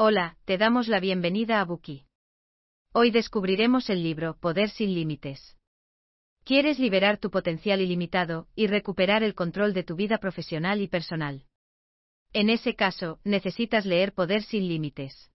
[0.00, 2.04] Hola, te damos la bienvenida a Buki.
[2.92, 5.56] Hoy descubriremos el libro Poder sin Límites.
[6.44, 11.46] ¿Quieres liberar tu potencial ilimitado y recuperar el control de tu vida profesional y personal?
[12.32, 15.32] En ese caso, necesitas leer Poder sin Límites.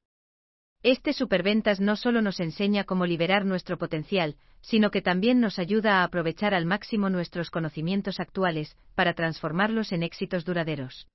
[0.81, 5.99] Este superventas no solo nos enseña cómo liberar nuestro potencial, sino que también nos ayuda
[5.99, 11.09] a aprovechar al máximo nuestros conocimientos actuales para transformarlos en éxitos duraderos.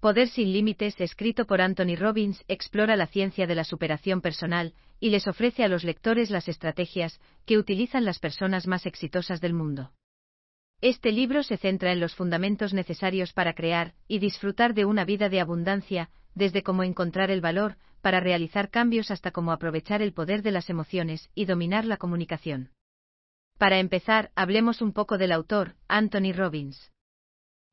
[0.00, 5.10] Poder sin Límites, escrito por Anthony Robbins, explora la ciencia de la superación personal y
[5.10, 9.92] les ofrece a los lectores las estrategias que utilizan las personas más exitosas del mundo.
[10.80, 15.28] Este libro se centra en los fundamentos necesarios para crear y disfrutar de una vida
[15.28, 20.40] de abundancia, desde cómo encontrar el valor para realizar cambios hasta cómo aprovechar el poder
[20.42, 22.70] de las emociones y dominar la comunicación.
[23.58, 26.90] Para empezar, hablemos un poco del autor, Anthony Robbins.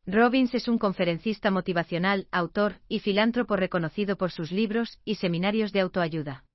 [0.09, 5.81] Robbins es un conferencista motivacional, autor y filántropo reconocido por sus libros y seminarios de
[5.81, 6.45] autoayuda.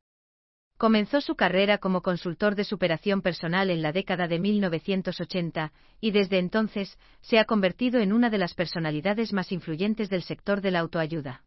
[0.79, 6.39] Comenzó su carrera como consultor de superación personal en la década de 1980 y desde
[6.39, 10.81] entonces se ha convertido en una de las personalidades más influyentes del sector de la
[10.81, 11.45] autoayuda.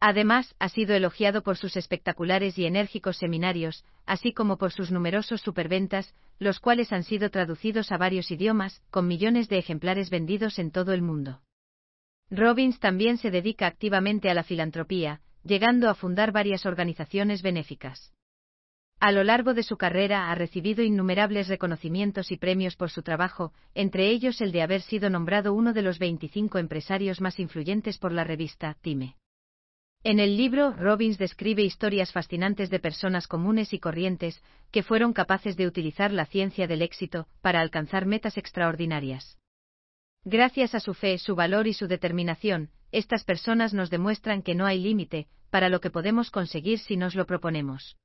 [0.00, 5.42] Además, ha sido elogiado por sus espectaculares y enérgicos seminarios, así como por sus numerosos
[5.42, 10.70] superventas, los cuales han sido traducidos a varios idiomas, con millones de ejemplares vendidos en
[10.70, 11.42] todo el mundo.
[12.30, 18.14] Robbins también se dedica activamente a la filantropía, llegando a fundar varias organizaciones benéficas.
[19.00, 23.52] A lo largo de su carrera ha recibido innumerables reconocimientos y premios por su trabajo,
[23.74, 28.12] entre ellos el de haber sido nombrado uno de los 25 empresarios más influyentes por
[28.12, 29.16] la revista Time.
[30.02, 35.58] En el libro, Robbins describe historias fascinantes de personas comunes y corrientes que fueron capaces
[35.58, 39.38] de utilizar la ciencia del éxito para alcanzar metas extraordinarias.
[40.24, 44.64] Gracias a su fe, su valor y su determinación, estas personas nos demuestran que no
[44.64, 47.98] hay límite para lo que podemos conseguir si nos lo proponemos.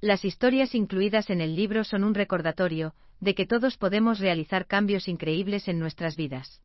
[0.00, 5.08] Las historias incluidas en el libro son un recordatorio de que todos podemos realizar cambios
[5.08, 6.62] increíbles en nuestras vidas.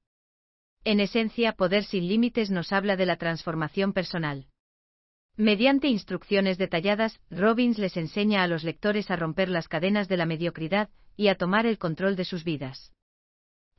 [0.86, 4.48] En esencia, Poder sin Límites nos habla de la transformación personal.
[5.38, 10.26] Mediante instrucciones detalladas, Robbins les enseña a los lectores a romper las cadenas de la
[10.26, 12.92] mediocridad y a tomar el control de sus vidas.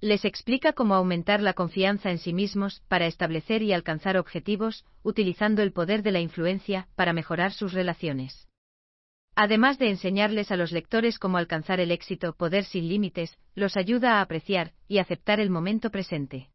[0.01, 5.63] Les explica cómo aumentar la confianza en sí mismos para establecer y alcanzar objetivos, utilizando
[5.63, 8.49] el poder de la influencia para mejorar sus relaciones.
[9.37, 14.19] Además de enseñarles a los lectores cómo alcanzar el éxito, poder sin límites, los ayuda
[14.19, 16.49] a apreciar y aceptar el momento presente.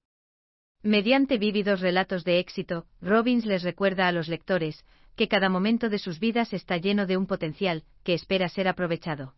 [0.84, 4.86] Mediante vívidos relatos de éxito, Robbins les recuerda a los lectores
[5.18, 9.36] que cada momento de sus vidas está lleno de un potencial que espera ser aprovechado.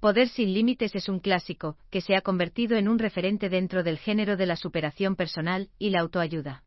[0.00, 3.98] Poder sin límites es un clásico que se ha convertido en un referente dentro del
[3.98, 6.64] género de la superación personal y la autoayuda.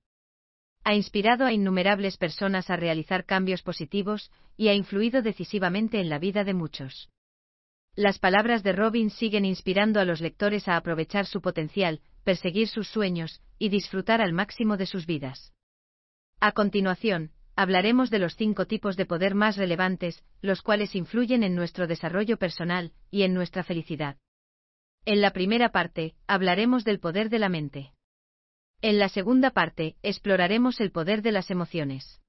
[0.84, 6.20] Ha inspirado a innumerables personas a realizar cambios positivos y ha influido decisivamente en la
[6.20, 7.10] vida de muchos.
[7.96, 12.88] Las palabras de Robbins siguen inspirando a los lectores a aprovechar su potencial, perseguir sus
[12.88, 15.54] sueños y disfrutar al máximo de sus vidas.
[16.40, 21.56] A continuación, hablaremos de los cinco tipos de poder más relevantes, los cuales influyen en
[21.56, 24.18] nuestro desarrollo personal y en nuestra felicidad.
[25.04, 27.94] En la primera parte, hablaremos del poder de la mente.
[28.82, 32.22] En la segunda parte, exploraremos el poder de las emociones.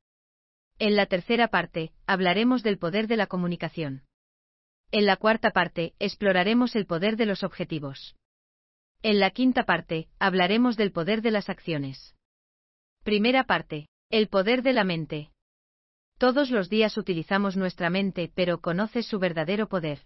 [0.81, 4.03] En la tercera parte, hablaremos del poder de la comunicación.
[4.93, 8.17] En la cuarta parte, exploraremos el poder de los objetivos.
[9.03, 12.17] En la quinta parte, hablaremos del poder de las acciones.
[13.05, 13.89] Primera parte.
[14.11, 15.31] El poder de la mente.
[16.19, 20.01] Todos los días utilizamos nuestra mente, pero ¿conoces su verdadero poder?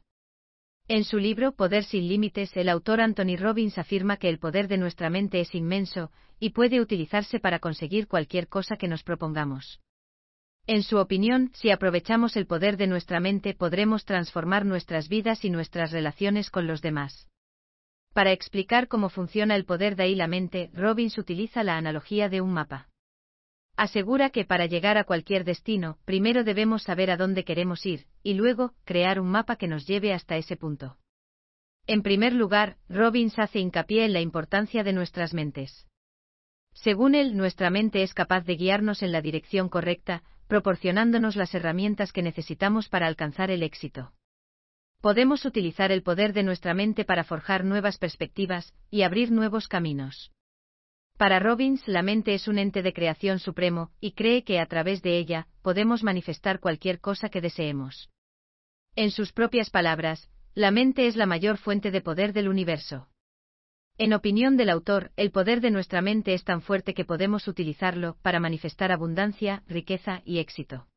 [0.87, 4.77] En su libro Poder sin Límites, el autor Anthony Robbins afirma que el poder de
[4.77, 9.81] nuestra mente es inmenso y puede utilizarse para conseguir cualquier cosa que nos propongamos.
[10.67, 15.51] En su opinión, si aprovechamos el poder de nuestra mente podremos transformar nuestras vidas y
[15.51, 17.29] nuestras relaciones con los demás.
[18.15, 22.41] Para explicar cómo funciona el poder de ahí la mente, Robbins utiliza la analogía de
[22.41, 22.89] un mapa.
[23.77, 28.35] Asegura que para llegar a cualquier destino, primero debemos saber a dónde queremos ir, y
[28.35, 30.97] luego, crear un mapa que nos lleve hasta ese punto.
[31.87, 35.87] En primer lugar, Robbins hace hincapié en la importancia de nuestras mentes.
[36.73, 42.13] Según él, nuestra mente es capaz de guiarnos en la dirección correcta, proporcionándonos las herramientas
[42.13, 44.13] que necesitamos para alcanzar el éxito
[45.05, 50.33] podemos utilizar el poder de nuestra mente para forjar nuevas perspectivas y abrir nuevos caminos.
[51.19, 55.03] Para Robbins, la mente es un ente de creación supremo, y cree que a través
[55.03, 58.09] de ella podemos manifestar cualquier cosa que deseemos.
[58.97, 63.07] En sus propias palabras, la mente es la mayor fuente de poder del universo.
[63.97, 68.17] En opinión del autor, el poder de nuestra mente es tan fuerte que podemos utilizarlo
[68.23, 70.89] para manifestar abundancia, riqueza y éxito.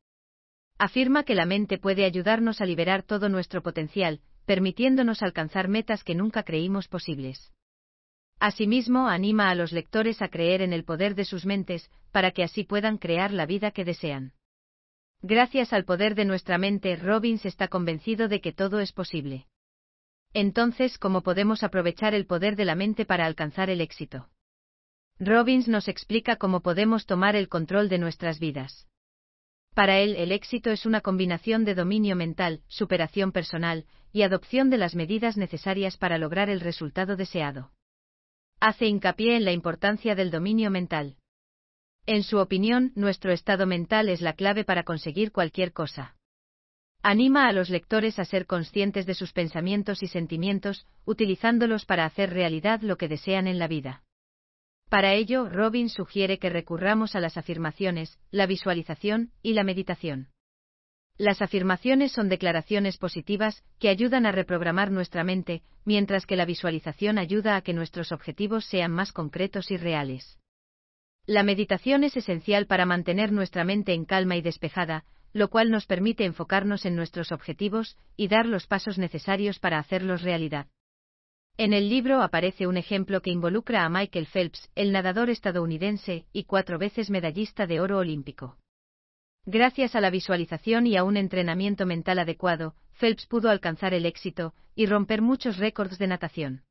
[0.79, 6.15] Afirma que la mente puede ayudarnos a liberar todo nuestro potencial, permitiéndonos alcanzar metas que
[6.15, 7.51] nunca creímos posibles.
[8.39, 12.43] Asimismo, anima a los lectores a creer en el poder de sus mentes, para que
[12.43, 14.33] así puedan crear la vida que desean.
[15.21, 19.45] Gracias al poder de nuestra mente, Robbins está convencido de que todo es posible.
[20.39, 24.29] Entonces, ¿cómo podemos aprovechar el poder de la mente para alcanzar el éxito?
[25.17, 28.85] Robbins nos explica cómo podemos tomar el control de nuestras vidas.
[29.73, 34.77] Para él, el éxito es una combinación de dominio mental, superación personal, y adopción de
[34.77, 37.71] las medidas necesarias para lograr el resultado deseado.
[38.59, 41.17] Hace hincapié en la importancia del dominio mental.
[42.05, 46.16] En su opinión, nuestro estado mental es la clave para conseguir cualquier cosa.
[47.03, 52.31] Anima a los lectores a ser conscientes de sus pensamientos y sentimientos, utilizándolos para hacer
[52.31, 54.03] realidad lo que desean en la vida.
[54.89, 60.29] Para ello, Robin sugiere que recurramos a las afirmaciones, la visualización y la meditación.
[61.17, 67.17] Las afirmaciones son declaraciones positivas que ayudan a reprogramar nuestra mente, mientras que la visualización
[67.17, 70.37] ayuda a que nuestros objetivos sean más concretos y reales.
[71.25, 75.03] La meditación es esencial para mantener nuestra mente en calma y despejada,
[75.37, 80.23] lo cual nos permite enfocarnos en nuestros objetivos y dar los pasos necesarios para hacerlos
[80.23, 80.67] realidad.
[81.57, 86.45] En el libro aparece un ejemplo que involucra a Michael Phelps, el nadador estadounidense y
[86.45, 88.57] cuatro veces medallista de oro olímpico.
[89.45, 94.55] Gracias a la visualización y a un entrenamiento mental adecuado, Phelps pudo alcanzar el éxito
[94.75, 96.63] y romper muchos récords de natación.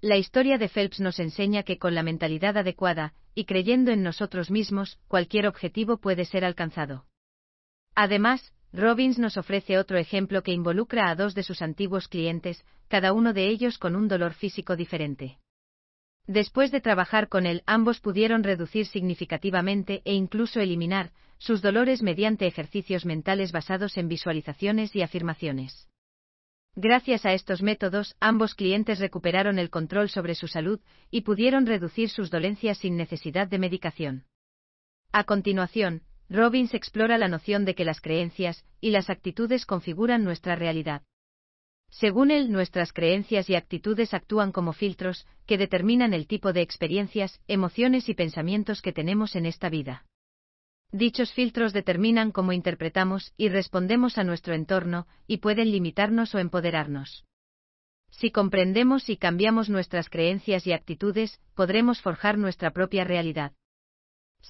[0.00, 4.50] La historia de Phelps nos enseña que con la mentalidad adecuada y creyendo en nosotros
[4.50, 7.06] mismos, cualquier objetivo puede ser alcanzado.
[8.00, 13.12] Además, Robbins nos ofrece otro ejemplo que involucra a dos de sus antiguos clientes, cada
[13.12, 15.38] uno de ellos con un dolor físico diferente.
[16.28, 22.46] Después de trabajar con él, ambos pudieron reducir significativamente e incluso eliminar sus dolores mediante
[22.46, 25.88] ejercicios mentales basados en visualizaciones y afirmaciones.
[26.76, 30.78] Gracias a estos métodos, ambos clientes recuperaron el control sobre su salud
[31.10, 34.24] y pudieron reducir sus dolencias sin necesidad de medicación.
[35.10, 40.56] A continuación, Robbins explora la noción de que las creencias y las actitudes configuran nuestra
[40.56, 41.02] realidad.
[41.90, 47.40] Según él, nuestras creencias y actitudes actúan como filtros que determinan el tipo de experiencias,
[47.48, 50.04] emociones y pensamientos que tenemos en esta vida.
[50.92, 57.24] Dichos filtros determinan cómo interpretamos y respondemos a nuestro entorno y pueden limitarnos o empoderarnos.
[58.10, 63.52] Si comprendemos y cambiamos nuestras creencias y actitudes, podremos forjar nuestra propia realidad.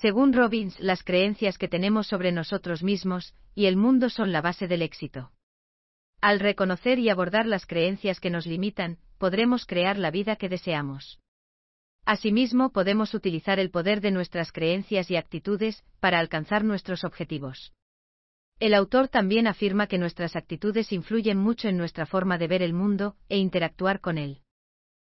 [0.01, 4.69] Según Robbins, las creencias que tenemos sobre nosotros mismos y el mundo son la base
[4.69, 5.33] del éxito.
[6.21, 11.19] Al reconocer y abordar las creencias que nos limitan, podremos crear la vida que deseamos.
[12.05, 17.73] Asimismo, podemos utilizar el poder de nuestras creencias y actitudes para alcanzar nuestros objetivos.
[18.61, 22.73] El autor también afirma que nuestras actitudes influyen mucho en nuestra forma de ver el
[22.73, 24.43] mundo e interactuar con él.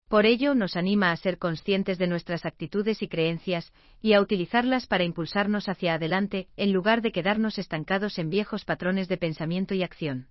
[0.09, 3.71] Por ello nos anima a ser conscientes de nuestras actitudes y creencias,
[4.01, 9.07] y a utilizarlas para impulsarnos hacia adelante, en lugar de quedarnos estancados en viejos patrones
[9.07, 10.27] de pensamiento y acción.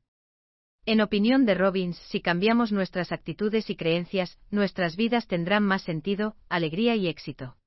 [0.85, 6.35] En opinión de Robbins, si cambiamos nuestras actitudes y creencias, nuestras vidas tendrán más sentido,
[6.49, 7.58] alegría y éxito.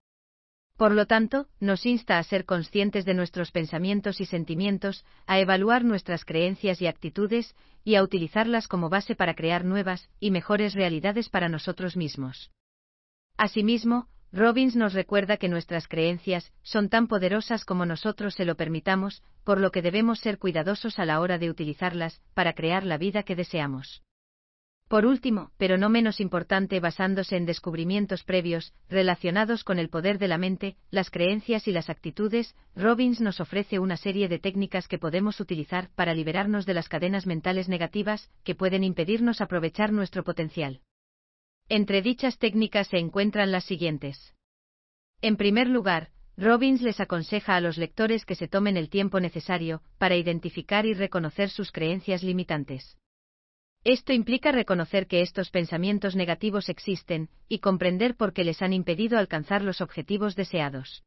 [0.81, 5.83] Por lo tanto, nos insta a ser conscientes de nuestros pensamientos y sentimientos, a evaluar
[5.83, 11.29] nuestras creencias y actitudes, y a utilizarlas como base para crear nuevas y mejores realidades
[11.29, 12.49] para nosotros mismos.
[13.37, 19.21] Asimismo, Robbins nos recuerda que nuestras creencias son tan poderosas como nosotros se lo permitamos,
[19.43, 23.21] por lo que debemos ser cuidadosos a la hora de utilizarlas para crear la vida
[23.21, 24.01] que deseamos.
[24.91, 30.27] Por último, pero no menos importante basándose en descubrimientos previos, relacionados con el poder de
[30.27, 34.99] la mente, las creencias y las actitudes, Robbins nos ofrece una serie de técnicas que
[34.99, 40.81] podemos utilizar para liberarnos de las cadenas mentales negativas, que pueden impedirnos aprovechar nuestro potencial.
[41.69, 44.35] Entre dichas técnicas se encuentran las siguientes.
[45.21, 49.83] En primer lugar, Robbins les aconseja a los lectores que se tomen el tiempo necesario
[49.97, 52.97] para identificar y reconocer sus creencias limitantes.
[53.83, 59.17] Esto implica reconocer que estos pensamientos negativos existen, y comprender por qué les han impedido
[59.17, 61.03] alcanzar los objetivos deseados.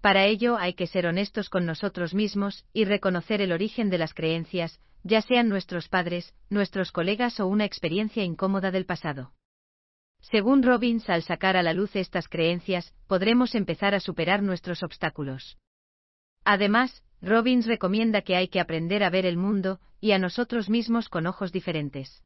[0.00, 4.12] Para ello hay que ser honestos con nosotros mismos y reconocer el origen de las
[4.12, 9.32] creencias, ya sean nuestros padres, nuestros colegas o una experiencia incómoda del pasado.
[10.20, 15.58] Según Robbins, al sacar a la luz estas creencias, podremos empezar a superar nuestros obstáculos.
[16.44, 21.08] Además, Robbins recomienda que hay que aprender a ver el mundo y a nosotros mismos
[21.08, 22.22] con ojos diferentes.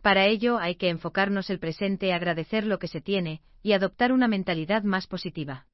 [0.00, 4.26] Para ello hay que enfocarnos el presente, agradecer lo que se tiene y adoptar una
[4.26, 5.66] mentalidad más positiva.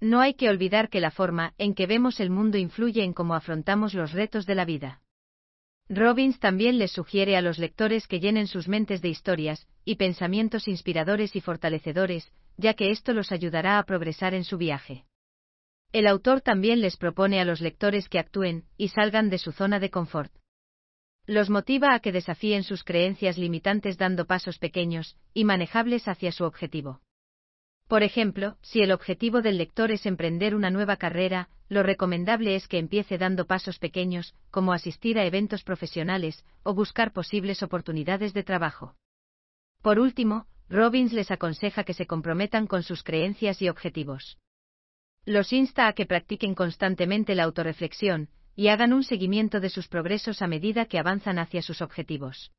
[0.00, 3.36] No hay que olvidar que la forma en que vemos el mundo influye en cómo
[3.36, 5.00] afrontamos los retos de la vida.
[5.88, 10.66] Robbins también les sugiere a los lectores que llenen sus mentes de historias y pensamientos
[10.66, 15.04] inspiradores y fortalecedores, ya que esto los ayudará a progresar en su viaje.
[15.92, 19.78] El autor también les propone a los lectores que actúen y salgan de su zona
[19.78, 20.32] de confort.
[21.26, 26.44] Los motiva a que desafíen sus creencias limitantes dando pasos pequeños y manejables hacia su
[26.44, 27.02] objetivo.
[27.88, 32.68] Por ejemplo, si el objetivo del lector es emprender una nueva carrera, lo recomendable es
[32.68, 38.44] que empiece dando pasos pequeños, como asistir a eventos profesionales o buscar posibles oportunidades de
[38.44, 38.96] trabajo.
[39.82, 44.38] Por último, Robbins les aconseja que se comprometan con sus creencias y objetivos.
[45.24, 50.42] Los insta a que practiquen constantemente la autorreflexión y hagan un seguimiento de sus progresos
[50.42, 52.50] a medida que avanzan hacia sus objetivos.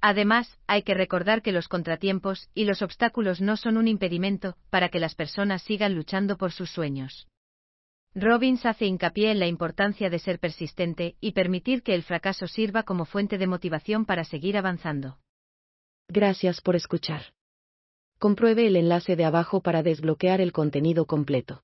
[0.00, 4.88] Además, hay que recordar que los contratiempos y los obstáculos no son un impedimento para
[4.88, 7.26] que las personas sigan luchando por sus sueños.
[8.14, 12.84] Robbins hace hincapié en la importancia de ser persistente y permitir que el fracaso sirva
[12.84, 15.18] como fuente de motivación para seguir avanzando.
[16.08, 17.32] Gracias por escuchar.
[18.18, 21.63] Compruebe el enlace de abajo para desbloquear el contenido completo.